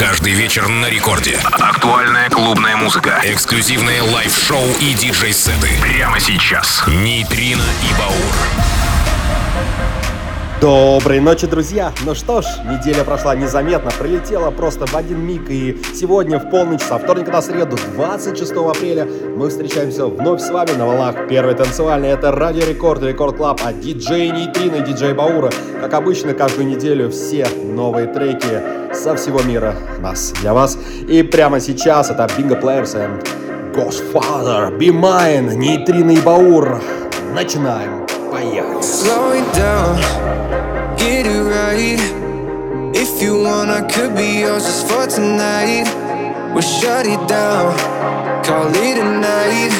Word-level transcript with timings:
Каждый 0.00 0.32
вечер 0.32 0.66
на 0.66 0.88
рекорде. 0.88 1.36
Актуальная 1.52 2.30
клубная 2.30 2.74
музыка. 2.74 3.20
Эксклюзивные 3.22 4.00
лайв-шоу 4.00 4.64
и 4.80 4.94
диджей-сеты. 4.94 5.68
Прямо 5.82 6.18
сейчас. 6.18 6.82
Нейтрино 6.88 7.60
и 7.60 7.92
Баур. 7.98 8.34
Доброй 10.58 11.20
ночи, 11.20 11.46
друзья! 11.46 11.92
Ну 12.04 12.14
что 12.14 12.40
ж, 12.40 12.46
неделя 12.64 13.04
прошла 13.04 13.34
незаметно, 13.34 13.90
пролетела 13.90 14.50
просто 14.50 14.86
в 14.86 14.94
один 14.94 15.20
миг, 15.20 15.48
и 15.48 15.80
сегодня 15.94 16.38
в 16.38 16.50
полночь, 16.50 16.82
со 16.82 16.98
вторника 16.98 17.32
на 17.32 17.40
среду, 17.40 17.78
26 17.94 18.52
апреля, 18.52 19.06
мы 19.06 19.48
встречаемся 19.48 20.04
вновь 20.06 20.42
с 20.42 20.50
вами 20.50 20.72
на 20.72 20.86
волнах 20.86 21.28
первой 21.28 21.54
танцевальной. 21.54 22.08
Это 22.08 22.30
Радио 22.30 22.66
Рекорд, 22.66 23.02
Рекорд 23.02 23.36
Клаб, 23.36 23.60
а 23.64 23.72
диджей 23.72 24.30
Нейтрино 24.30 24.76
и 24.76 24.82
диджей 24.82 25.14
Баура. 25.14 25.50
Как 25.80 25.94
обычно, 25.94 26.34
каждую 26.34 26.68
неделю 26.68 27.10
все 27.10 27.46
новые 27.64 28.06
треки 28.06 28.79
со 29.02 29.16
всего 29.16 29.40
мира 29.42 29.74
нас 30.00 30.32
для 30.40 30.52
вас. 30.52 30.76
И 31.08 31.22
прямо 31.22 31.60
сейчас 31.60 32.10
это 32.10 32.24
Bingo 32.36 32.60
Players 32.60 32.94
and 32.94 33.26
Godfather, 33.74 34.76
Be 34.76 34.90
Mine, 34.90 35.54
Нейтрино 35.54 36.10
и 36.10 36.20
Баур. 36.20 36.82
Начинаем. 37.34 38.06
Поехали. 38.30 38.80
Slow 38.82 39.32
it 39.32 39.44
down, 39.54 39.96
get 40.96 41.26
it 41.26 41.42
right. 41.42 42.00
If 42.94 43.22
you 43.22 43.42
want, 43.42 43.70
I 43.70 43.82
could 43.82 44.14
be 44.14 44.40
yours 44.40 44.64
just 44.64 44.86
for 44.86 45.06
tonight. 45.06 45.88
We'll 46.52 46.62
shut 46.62 47.06
it 47.06 47.26
down, 47.26 47.74
call 48.44 48.68
it 48.68 48.98
a 48.98 49.04
night, 49.04 49.72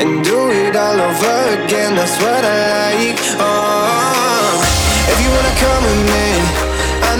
and 0.00 0.24
do 0.24 0.50
it 0.50 0.76
all 0.76 1.00
over 1.00 1.64
again. 1.64 1.94
That's 1.96 2.16
what 2.20 2.44
I 2.44 2.92
like. 2.92 3.18
Oh, 3.38 4.60
if 5.12 5.18
you 5.22 5.30
wanna 5.30 5.54
come 5.62 5.84
with 5.84 6.02
me, 6.12 6.67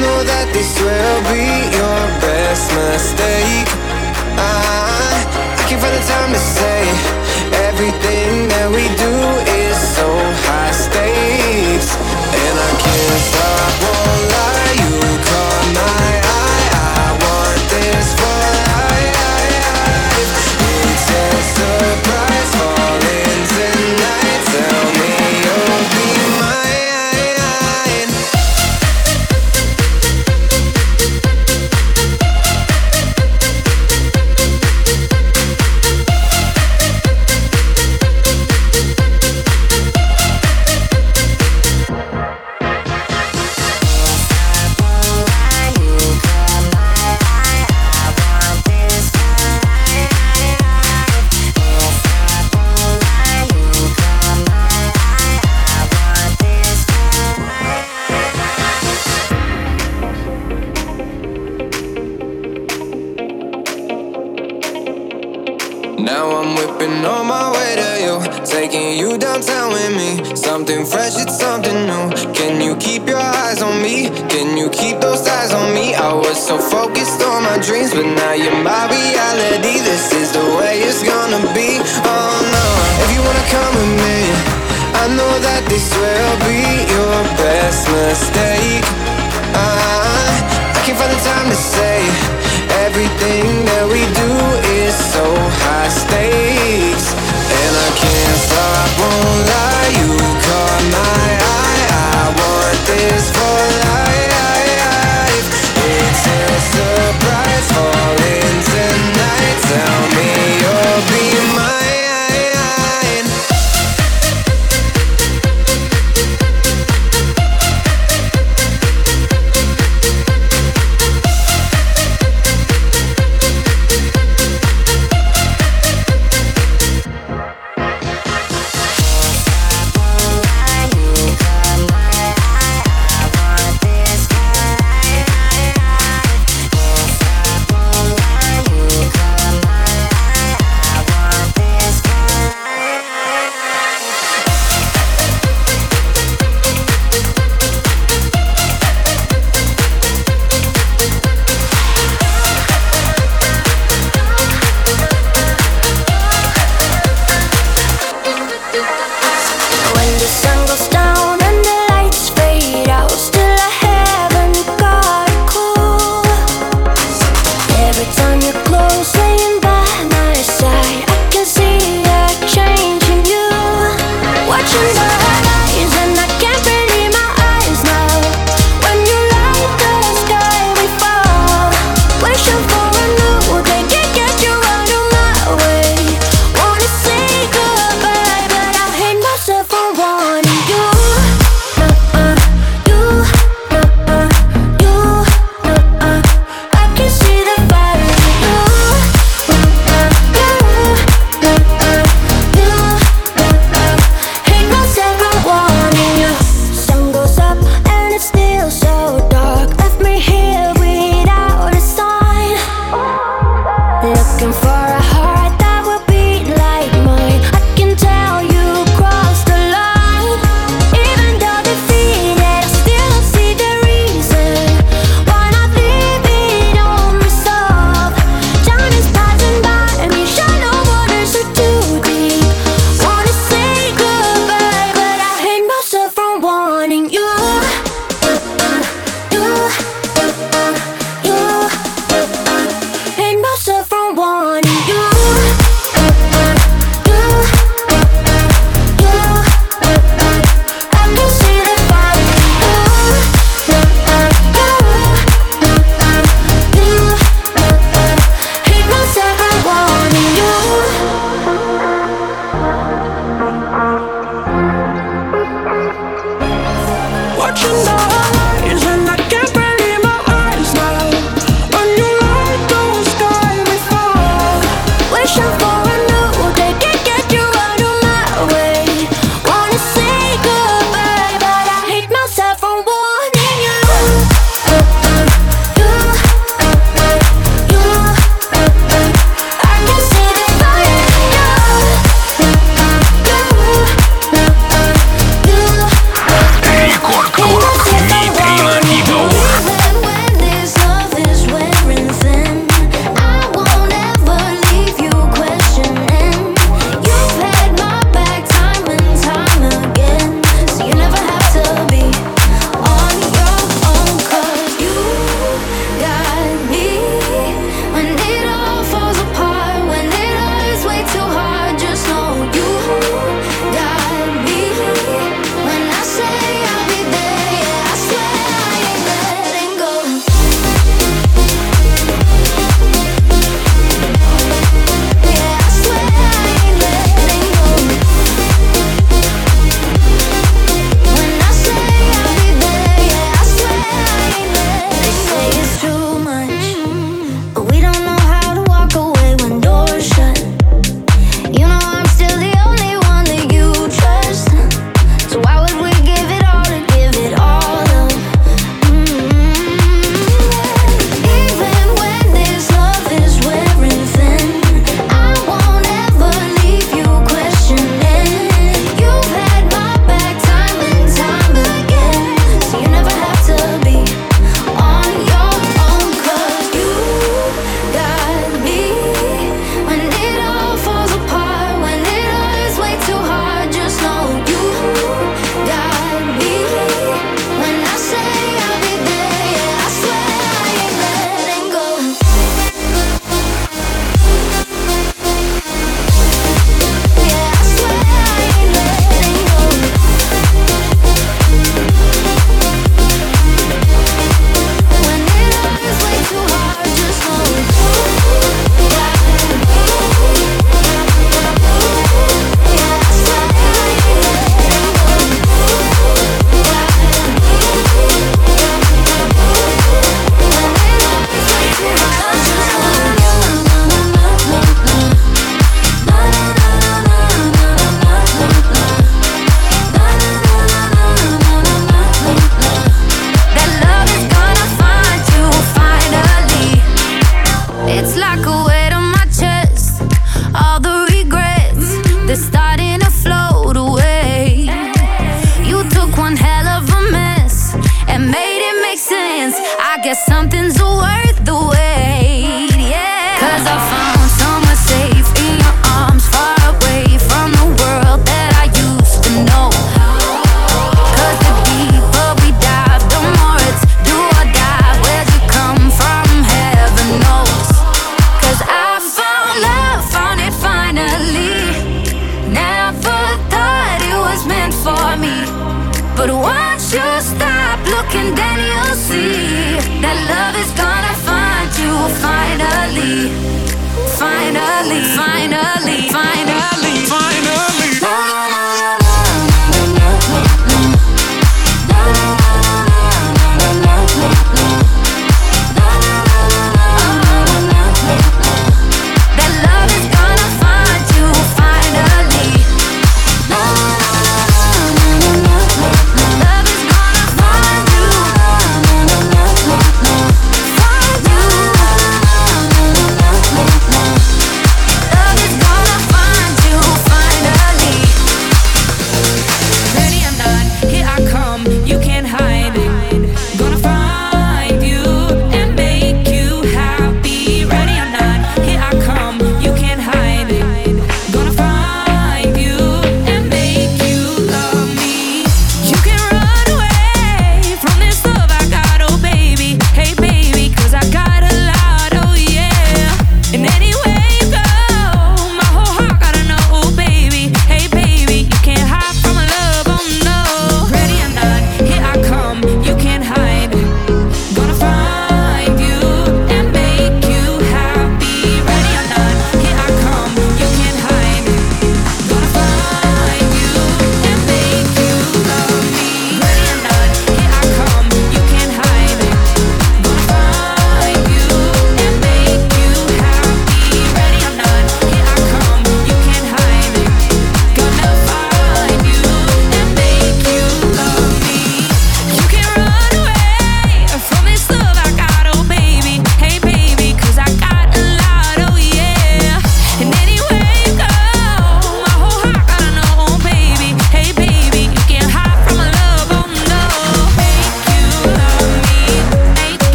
know 0.00 0.24
that 0.24 0.50
this 0.52 0.74
will 0.80 1.20
be 1.30 1.46
your 1.70 2.02
best 2.18 2.66
mistake. 2.74 3.68
I, 4.34 5.22
I 5.54 5.62
can't 5.68 5.80
find 5.82 5.94
the 5.94 6.02
time 6.02 6.30
to 6.34 6.42
say 6.58 6.80
everything 7.68 8.48
that 8.50 8.68
we 8.74 8.84
do 8.98 9.14
is 9.66 9.76
so 9.94 10.08
high 10.46 10.74
stakes, 10.74 11.90
and 11.94 12.54
I 12.58 12.70
can't 12.82 13.22
stop. 13.28 13.70
Won't 13.84 14.24
lie, 14.34 14.63
taking 68.74 68.98
you 68.98 69.18
downtown 69.18 69.72
with 69.72 69.92
me. 69.96 70.36
Something 70.36 70.84
fresh, 70.84 71.14
it's 71.22 71.38
something 71.38 71.86
new. 71.86 72.10
Can 72.34 72.60
you 72.60 72.76
keep 72.76 73.06
your 73.06 73.18
eyes 73.18 73.62
on 73.62 73.80
me? 73.82 74.10
Can 74.28 74.56
you 74.56 74.68
keep 74.70 75.00
those 75.00 75.26
eyes 75.26 75.52
on 75.52 75.74
me? 75.74 75.94
I 75.94 76.12
was 76.12 76.38
so 76.38 76.58
focused 76.58 77.22
on 77.22 77.42
my 77.44 77.58
dreams, 77.58 77.94
but 77.94 78.06
now 78.06 78.32
you're 78.32 78.62
my 78.62 78.82
reality. 78.90 79.78
This 79.90 80.12
is 80.12 80.32
the 80.32 80.44
way 80.58 80.80
it's 80.82 81.02
gonna 81.02 81.42
be. 81.54 81.78
Oh 82.02 82.36
no, 82.56 82.66
if 83.04 83.08
you 83.14 83.22
wanna 83.22 83.46
come 83.54 83.74
with 83.78 83.94
me, 84.02 84.18
I 85.02 85.04
know 85.16 85.32
that 85.46 85.62
this 85.70 85.86
will 85.94 86.36
be 86.50 86.62
your 86.94 87.18
best 87.38 87.86
mistake. 87.94 88.84
I, 89.54 89.70
I 90.74 90.80
can't 90.84 90.98
find 90.98 91.12
the 91.14 91.20
time 91.22 91.48
to 91.50 91.58
say 91.74 91.98
everything 92.86 93.46
that 93.70 93.86
we 93.86 94.02
do 94.18 94.30
is 94.82 94.94
so 95.14 95.24
high 95.62 95.90
stakes, 96.02 97.06
and 97.50 97.74
I 97.76 97.90
can't 97.96 98.38
stop. 98.38 98.88
Won't 99.00 99.48
lie, 99.48 99.83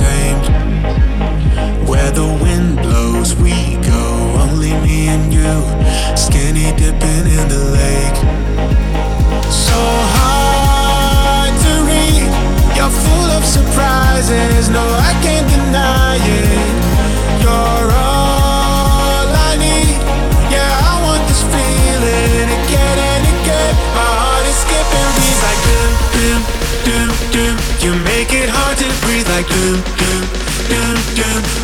You're 0.00 1.11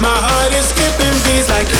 My 0.00 0.14
heart 0.14 0.52
is 0.52 0.68
skipping 0.68 1.16
beats 1.24 1.48
like 1.48 1.77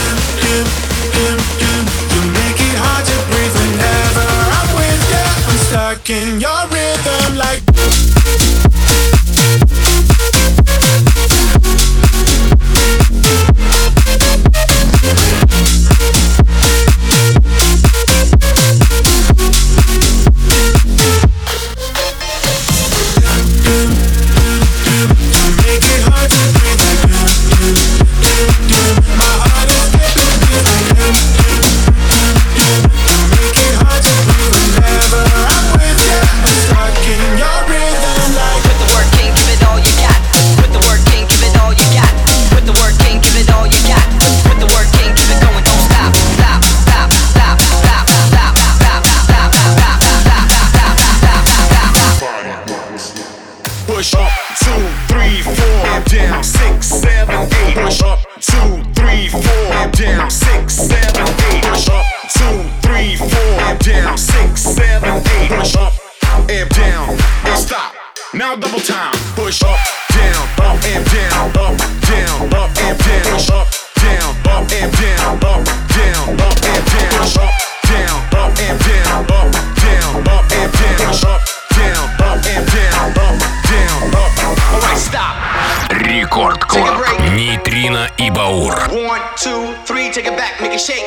Антон 88.16 89.06
One, 89.06 89.20
two, 89.36 89.74
three, 89.84 90.10
take 90.10 90.26
it 90.26 90.36
back, 90.36 90.60
make 90.60 90.72
it 90.72 90.80
shake. 90.80 91.04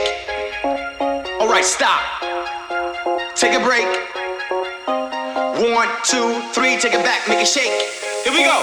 All 1.39 1.49
right, 1.49 1.65
stop. 1.65 2.01
Take 3.35 3.53
a 3.53 3.63
break. 3.63 3.87
One, 5.75 5.89
two, 6.03 6.41
three, 6.53 6.77
take 6.77 6.93
it 6.93 7.03
back, 7.03 7.27
make 7.27 7.39
it 7.39 7.47
shake. 7.47 7.71
Here 8.23 8.33
we 8.33 8.43
go. 8.43 8.61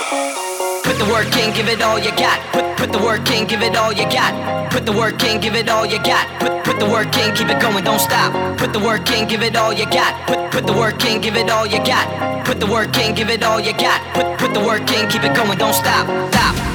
Put 0.85 0.99
the 0.99 1.11
work 1.11 1.35
in, 1.37 1.55
give 1.55 1.69
it 1.69 1.83
all 1.83 1.99
you 1.99 2.11
got. 2.17 2.39
Put 2.53 2.77
put 2.77 2.93
the 2.93 2.99
work 2.99 3.29
in, 3.31 3.47
give 3.47 3.63
it 3.63 3.77
all 3.77 3.93
you 3.93 4.09
got. 4.11 4.71
Put 4.71 4.87
the 4.87 4.93
work 4.93 5.23
in, 5.25 5.41
give 5.41 5.55
it 5.55 5.69
all 5.69 5.85
you 5.85 5.99
got. 6.03 6.27
Put 6.41 6.65
put 6.65 6.79
the 6.79 6.87
work 6.87 7.17
in, 7.17 7.35
keep 7.35 7.49
it 7.49 7.61
going, 7.61 7.85
don't 7.85 8.01
stop. 8.01 8.33
Put 8.59 8.73
the 8.73 8.81
work 8.81 9.11
in, 9.11 9.29
give 9.29 9.43
it 9.43 9.57
all 9.57 9.73
you 9.73 9.87
got. 9.87 10.27
Put 10.27 10.51
put 10.51 10.67
the 10.67 10.73
work 10.73 11.05
in, 11.05 11.21
give 11.21 11.37
it 11.37 11.51
all 11.51 11.67
you 11.67 11.79
got. 11.85 12.45
Put 12.45 12.61
the 12.61 12.67
work 12.67 12.97
in, 12.99 13.15
give 13.15 13.31
it 13.31 13.43
all 13.43 13.61
you 13.61 13.73
got. 13.73 14.01
Put 14.15 14.39
put 14.39 14.55
the 14.55 14.61
work 14.61 14.91
in, 14.91 15.09
keep 15.11 15.25
it 15.25 15.35
going, 15.37 15.59
don't 15.59 15.75
stop. 15.75 16.07
Stop. 16.33 16.68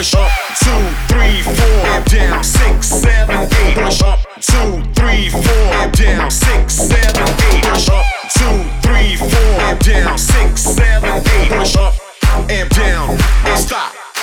Push 0.00 0.14
up, 0.14 0.30
two, 0.58 0.70
three, 1.08 1.42
four, 1.42 2.00
down, 2.04 2.42
six, 2.42 2.86
seven, 2.86 3.40
eight. 3.52 3.74
Push 3.76 4.02
up, 4.02 4.18
two, 4.40 4.82
three, 4.94 5.28
four, 5.28 5.90
down, 5.92 6.30
six, 6.30 6.74
seven, 6.74 7.28
eight. 7.52 7.64
Push 7.64 7.90
up, 7.90 8.06
two, 8.32 8.64
three, 8.80 9.16
four, 9.16 9.74
down, 9.80 10.16
six, 10.16 10.62
seven, 10.62 11.22
eight. 11.28 11.50
Push 11.50 11.76
up 11.76 12.09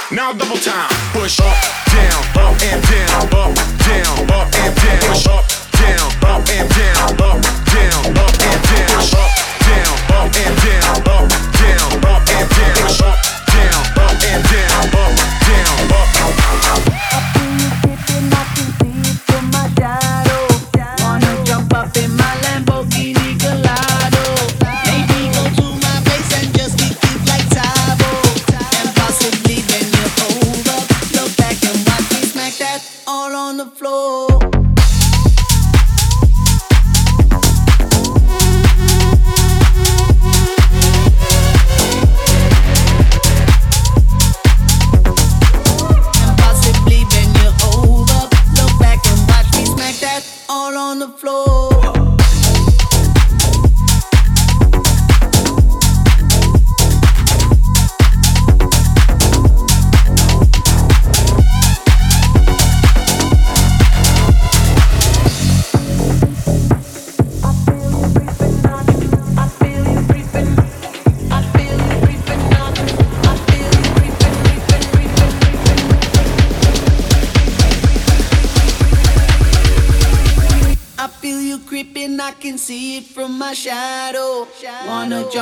Now 0.10 0.32
double 0.32 0.56
time. 0.56 0.88
Push 1.12 1.42
up, 1.42 1.54
down, 1.92 2.24
up 2.40 2.56
and 2.64 2.82
down, 2.88 3.28
up, 3.28 3.54
down, 3.84 4.32
up 4.32 4.48
and 4.56 4.74
down. 4.74 5.00
Push 5.04 5.28
up, 5.28 5.44
down, 5.74 6.08
up 6.24 6.48
and 6.48 6.70
down, 6.70 7.17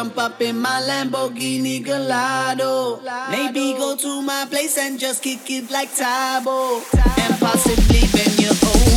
jump 0.05 0.17
up 0.19 0.41
in 0.41 0.59
my 0.59 0.81
Lamborghini 0.87 1.83
Gallardo. 1.83 2.99
Maybe 3.31 3.73
go 3.73 3.95
to 3.95 4.21
my 4.21 4.45
place 4.47 4.77
and 4.77 4.99
just 4.99 5.23
kick 5.23 5.49
it 5.49 5.71
like 5.71 5.95
Tae 5.95 6.41
Bo. 6.43 6.81
And 7.17 7.39
possibly 7.39 8.01
bend 8.13 8.39
you 8.39 8.49
over. 8.49 8.94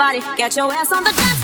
Somebody, 0.00 0.20
get 0.36 0.56
your 0.56 0.72
ass 0.72 0.92
on 0.92 1.04
the 1.04 1.12
dance 1.12 1.39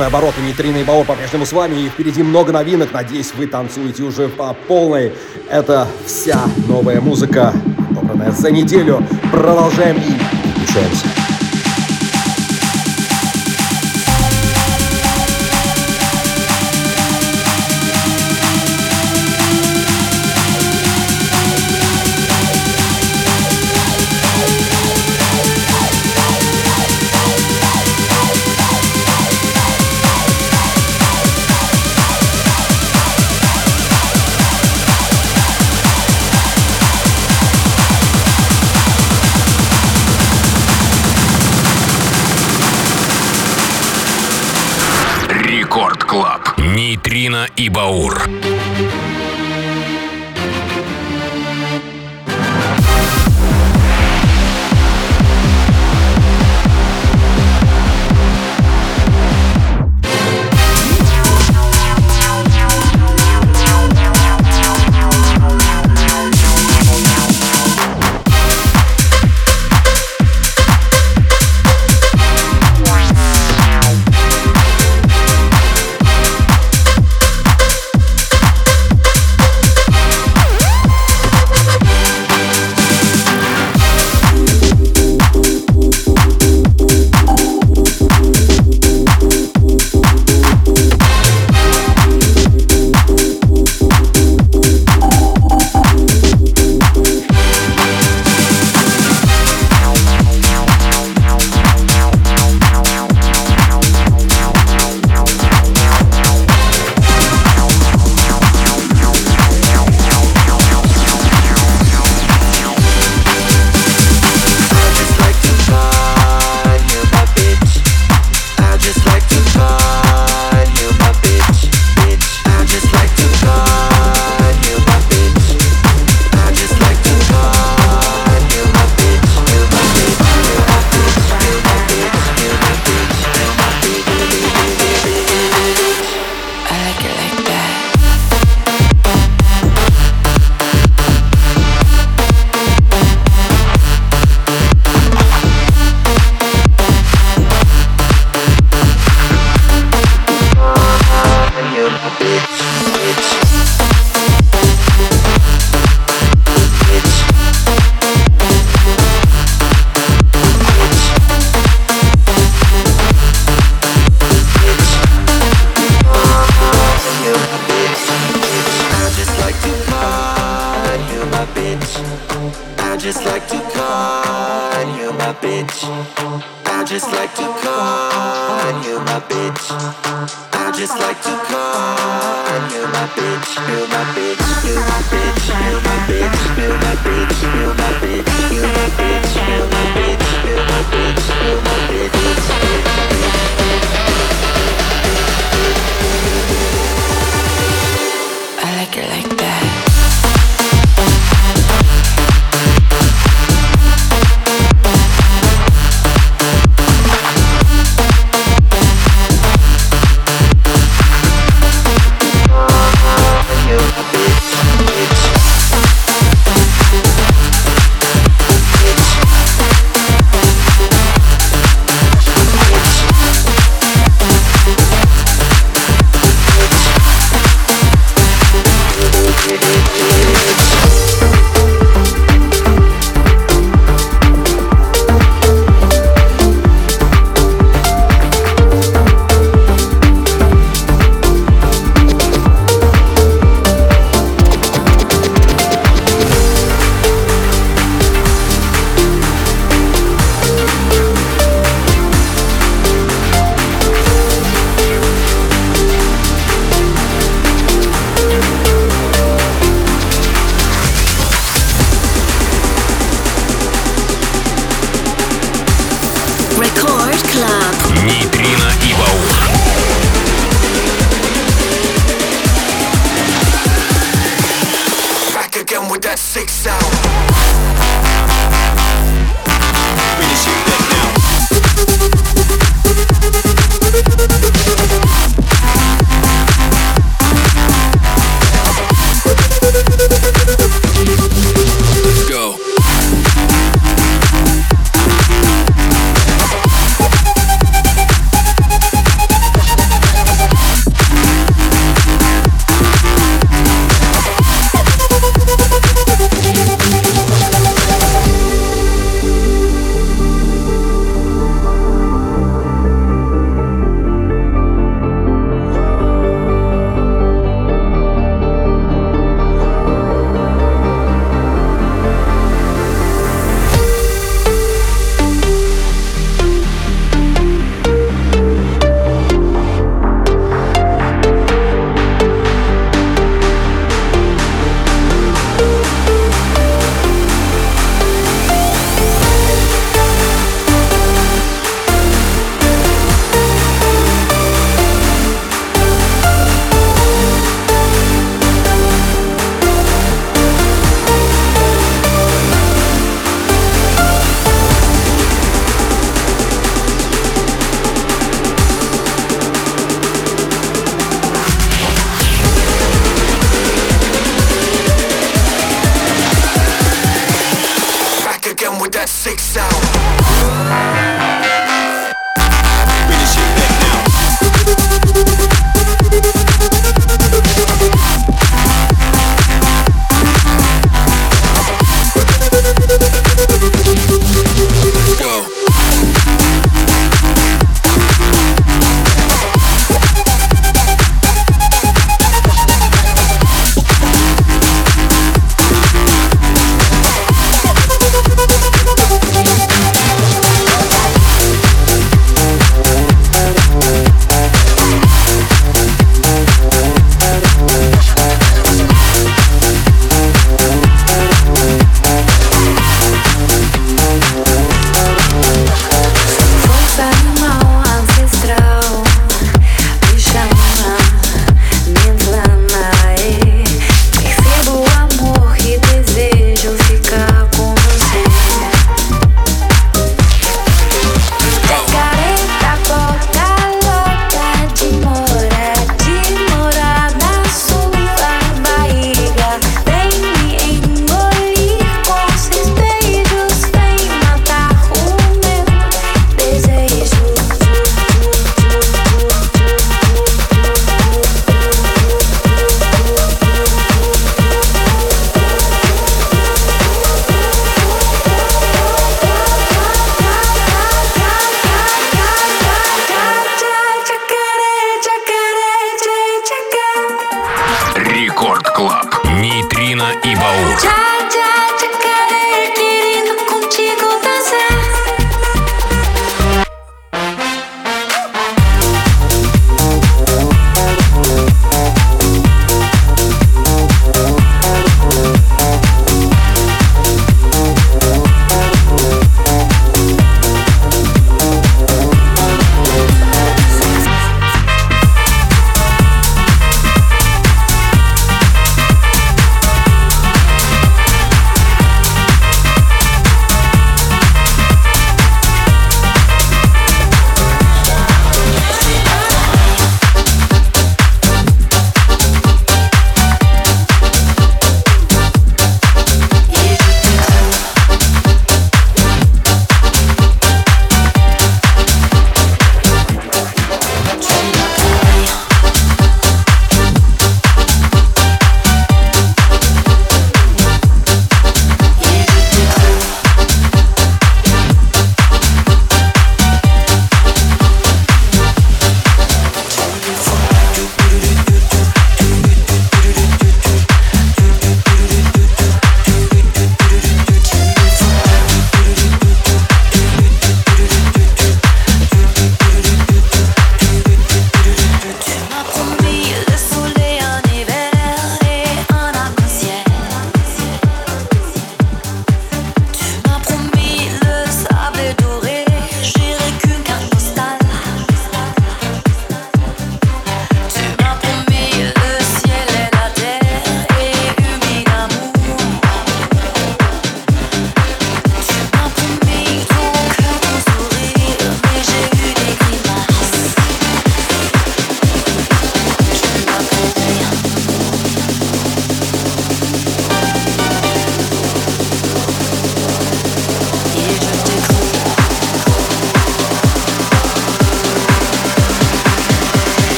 Обороты. 0.00 0.40
Нейтрино 0.40 0.78
и 0.78 0.84
Баур 0.84 1.04
по-прежнему 1.04 1.44
с 1.44 1.52
вами. 1.52 1.82
И 1.82 1.88
впереди 1.88 2.22
много 2.22 2.50
новинок. 2.50 2.92
Надеюсь, 2.92 3.32
вы 3.34 3.46
танцуете 3.46 4.02
уже 4.02 4.28
по 4.28 4.54
полной. 4.66 5.12
Это 5.50 5.86
вся 6.06 6.40
новая 6.66 7.00
музыка, 7.00 7.52
отобранная 7.90 8.32
за 8.32 8.50
неделю. 8.50 9.06
Продолжаем 9.30 9.96
и 9.96 10.60
включаемся. 10.64 11.11
И 47.62 47.68
Баур. 47.68 48.11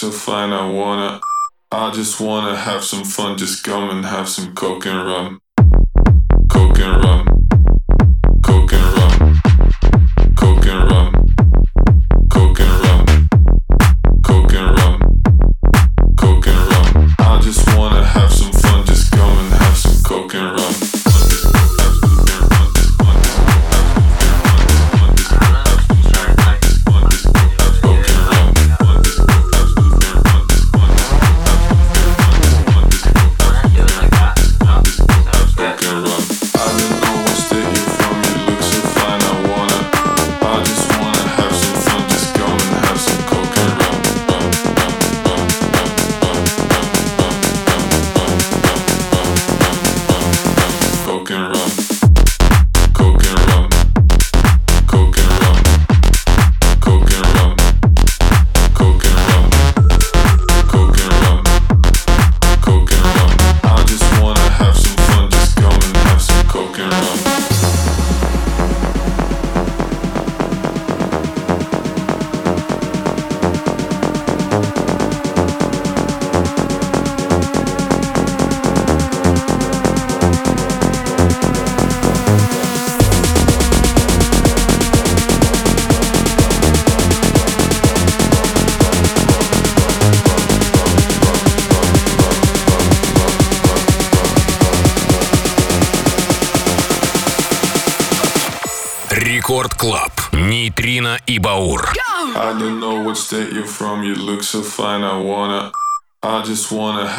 so 0.00 0.10
fine, 0.10 0.50
I 0.50 0.66
wanna. 0.66 1.20
I 1.70 1.90
just 1.90 2.22
wanna 2.22 2.56
have 2.56 2.82
some 2.82 3.04
fun, 3.04 3.36
just 3.36 3.62
come 3.62 3.90
and 3.90 4.02
have 4.06 4.30
some 4.30 4.54
coke 4.54 4.86
and 4.86 5.06
rum. 5.06 5.42
Coke 6.50 6.78
and 6.78 7.04
rum. 7.04 7.39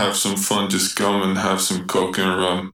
have 0.01 0.17
some 0.17 0.35
fun, 0.35 0.69
just 0.69 0.95
come 0.95 1.21
and 1.21 1.37
have 1.37 1.61
some 1.61 1.85
coke 1.87 2.17
and 2.17 2.35
rum. 2.41 2.73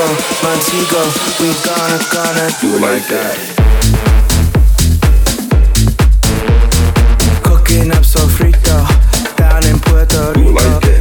Montego, 0.00 0.16
Montego, 0.42 1.02
we 1.40 1.52
gonna, 1.62 1.98
gonna 2.10 2.48
do 2.58 2.76
it 2.76 2.80
like 2.80 3.06
that. 3.08 3.36
Cooking 7.42 7.90
up 7.90 8.02
sofrito 8.04 8.78
down 9.36 9.62
in 9.66 9.78
Puerto 9.80 10.32
Rico. 10.32 10.40
Do 10.40 10.52
like 10.54 10.80
that. 10.80 10.99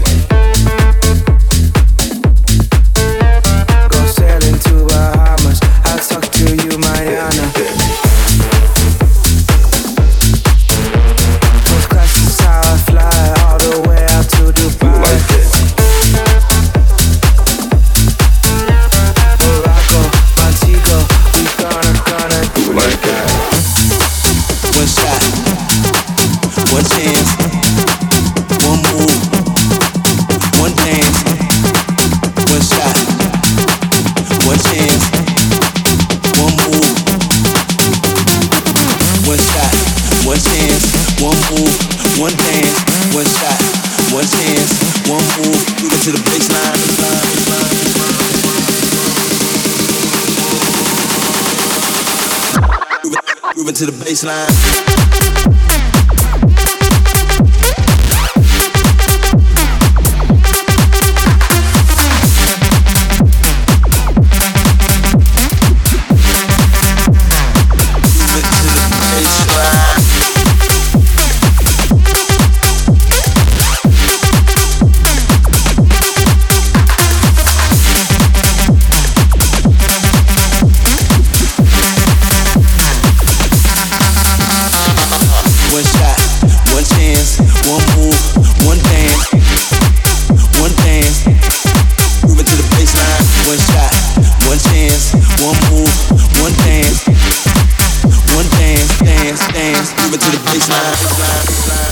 Baseline. 54.10 54.89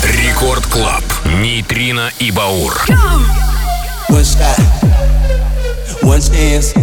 Рекорд 0.05 0.67
Клаб. 0.67 1.03
Нейтрино 1.41 2.11
и 2.19 2.31
Баур. 2.31 2.75
One 4.09 4.25
shot, 4.25 4.59
one 6.03 6.21
chance, 6.21 6.75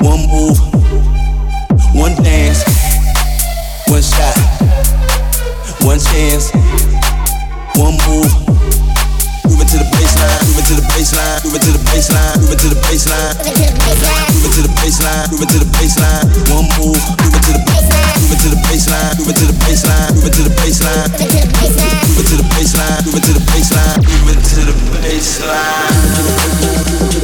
one 0.00 0.26
move, 0.28 0.58
one 1.94 2.14
dance. 2.22 2.64
One 3.88 4.02
shot, 4.02 4.36
one 5.82 6.00
chance, 6.00 6.50
one 7.74 7.96
move. 8.06 8.49
baseline, 10.01 10.41
move 10.49 10.57
it 10.57 10.65
to 10.65 10.73
the 10.73 10.81
baseline, 10.89 11.37
move 11.45 11.53
it 11.55 11.61
to 11.61 11.71
the 11.77 11.83
baseline, 11.85 12.41
move 12.41 12.49
it 12.51 12.59
to 12.59 12.67
the 12.73 12.79
baseline, 12.81 13.37
move 13.37 14.49
it 14.49 14.57
to 14.57 14.65
the 14.65 14.73
baseline, 14.81 15.29
move 15.29 15.45
it 15.45 15.53
to 15.53 15.61
the 15.61 15.69
baseline. 15.77 16.25
One 16.49 16.65
move, 16.81 16.97
move 17.21 17.37
it 17.37 17.45
to 17.45 17.53
the 17.53 17.61
baseline, 17.69 18.17
move 18.17 18.33
it 18.33 18.41
to 18.41 18.49
the 18.49 18.57
baseline, 18.65 19.13
move 19.17 19.29
it 19.29 19.37
to 19.37 19.45
the 19.45 19.53
baseline, 19.61 20.09
move 20.17 20.25
it 20.25 20.33
to 20.33 20.41
the 20.41 20.49
baseline, 20.57 21.05
move 22.09 22.17
it 22.17 22.25
to 22.25 22.33
the 22.33 22.41
baseline, 22.49 23.05
move 23.05 23.13
it 23.13 23.21
to 23.21 23.29
the 23.37 23.45
baseline, 23.45 24.01
move 24.25 24.33
it 24.33 24.41
to 24.41 24.65
the 24.65 24.73
baseline. 25.05 27.20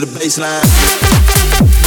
To 0.00 0.04
the 0.04 0.18
baseline. 0.18 1.85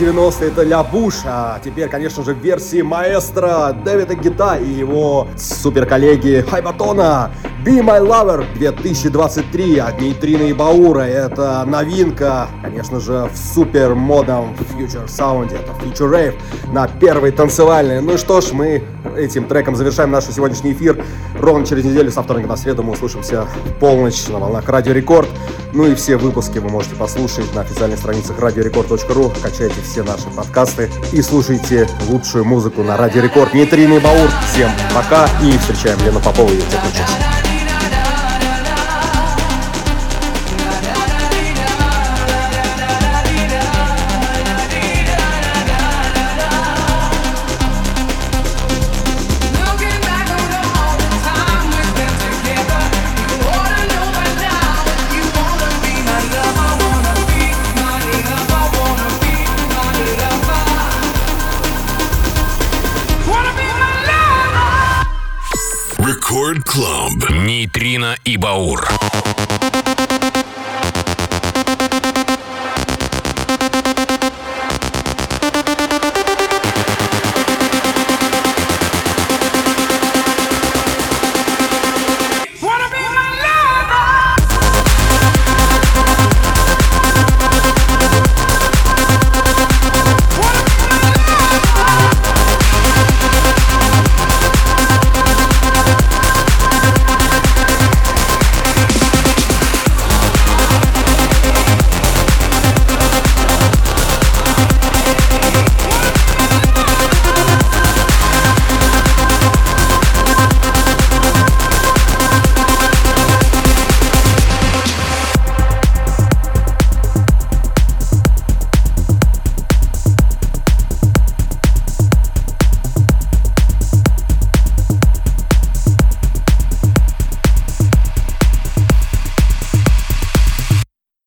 90-е 0.00 0.48
это 0.48 0.62
Ля 0.62 0.82
Буш, 0.82 1.14
а 1.24 1.60
теперь, 1.64 1.88
конечно 1.88 2.24
же, 2.24 2.34
в 2.34 2.38
версии 2.38 2.82
маэстро 2.82 3.76
Дэвида 3.84 4.14
Гита 4.16 4.56
и 4.56 4.68
его 4.68 5.28
супер 5.36 5.86
коллеги 5.86 6.44
Хайбатона 6.48 7.30
Be 7.64 7.80
My 7.80 8.00
Lover 8.00 8.44
2023 8.54 9.78
от 9.78 10.00
Нейтрина 10.00 10.42
и 10.42 10.52
Баура. 10.52 11.02
Это 11.02 11.64
новинка, 11.64 12.48
конечно 12.62 12.98
же, 12.98 13.30
в 13.32 13.36
супер 13.36 13.94
модном 13.94 14.56
фьючер 14.56 15.08
саунде. 15.08 15.56
Это 15.56 15.72
Future 15.72 16.10
Rave 16.10 16.34
на 16.72 16.88
первой 16.88 17.30
танцевальной. 17.30 18.00
Ну 18.00 18.18
что 18.18 18.40
ж, 18.40 18.52
мы 18.52 18.82
этим 19.16 19.46
треком 19.46 19.76
завершаем 19.76 20.10
наш 20.10 20.24
сегодняшний 20.24 20.72
эфир. 20.72 21.04
Ровно 21.38 21.66
через 21.66 21.84
неделю, 21.84 22.10
со 22.10 22.22
вторника 22.22 22.48
на 22.48 22.56
среду, 22.56 22.82
мы 22.82 22.92
услышимся 22.92 23.42
в 23.44 23.78
полночь 23.78 24.28
на 24.28 24.38
волнах 24.38 24.68
Радио 24.68 24.92
Рекорд. 24.92 25.28
Ну 25.72 25.86
и 25.86 25.94
все 25.94 26.16
выпуски 26.16 26.58
вы 26.58 26.68
можете 26.68 26.94
послушать 26.94 27.52
на 27.54 27.62
официальных 27.62 27.98
страницах 27.98 28.38
радиорекорд.ру. 28.38 29.32
Качайте 29.42 29.80
все 29.82 30.02
наши 30.02 30.28
подкасты 30.30 30.90
и 31.12 31.20
слушайте 31.22 31.88
лучшую 32.08 32.44
музыку 32.44 32.82
на 32.82 32.96
Радио 32.96 33.22
Рекорд. 33.22 33.54
Нейтринный 33.54 34.00
Баур. 34.00 34.28
Всем 34.52 34.70
пока 34.94 35.28
и 35.42 35.56
встречаем 35.58 35.98
Лену 36.04 36.20
Попову 36.20 36.52
и 36.52 36.58
Техночас. 36.58 37.53